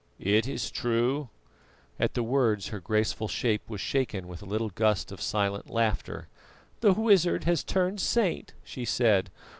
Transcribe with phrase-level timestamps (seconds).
[0.17, 1.29] "It is true."
[1.99, 6.27] At the words her graceful shape was shaken with a little gust of silent laughter.
[6.79, 9.29] "The wizard has turned saint," she said.